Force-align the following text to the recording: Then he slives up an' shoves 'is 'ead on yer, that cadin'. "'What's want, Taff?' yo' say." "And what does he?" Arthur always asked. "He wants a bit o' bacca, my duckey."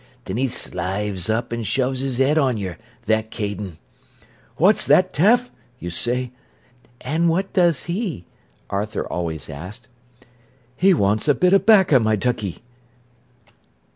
Then 0.25 0.37
he 0.37 0.47
slives 0.47 1.29
up 1.29 1.53
an' 1.53 1.61
shoves 1.61 2.01
'is 2.01 2.19
'ead 2.19 2.35
on 2.35 2.57
yer, 2.57 2.79
that 3.05 3.29
cadin'. 3.29 3.77
"'What's 4.57 4.89
want, 4.89 5.13
Taff?' 5.13 5.51
yo' 5.77 5.89
say." 5.89 6.31
"And 7.01 7.29
what 7.29 7.53
does 7.53 7.83
he?" 7.83 8.25
Arthur 8.71 9.05
always 9.05 9.47
asked. 9.47 9.89
"He 10.75 10.91
wants 10.91 11.27
a 11.27 11.35
bit 11.35 11.53
o' 11.53 11.59
bacca, 11.59 11.99
my 11.99 12.15
duckey." 12.15 12.63